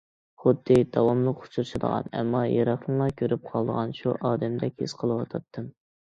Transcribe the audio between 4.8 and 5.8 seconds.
ھېس قىلىۋاتاتتىم.